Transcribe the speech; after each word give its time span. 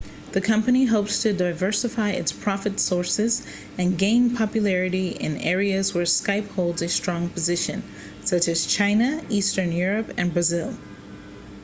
the 0.31 0.41
company 0.41 0.85
hopes 0.85 1.21
to 1.21 1.31
diversify 1.31 2.09
its 2.09 2.31
profit 2.31 2.79
sources 2.79 3.43
and 3.77 3.99
gain 3.99 4.35
popularity 4.35 5.09
in 5.09 5.37
areas 5.37 5.93
where 5.93 6.05
skype 6.05 6.47
holds 6.55 6.81
a 6.81 6.87
strong 6.89 7.29
position 7.29 7.83
such 8.25 8.47
as 8.47 8.65
china 8.65 9.21
eastern 9.29 9.71
europe 9.71 10.11
and 10.17 10.33
brazil 10.33 10.75